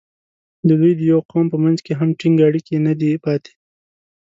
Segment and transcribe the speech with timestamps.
[0.67, 3.51] د دوی د یوه قوم په منځ کې هم ټینګ اړیکې نه دي پاتې.